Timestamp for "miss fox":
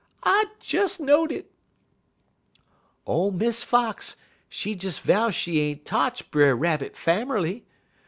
3.29-4.15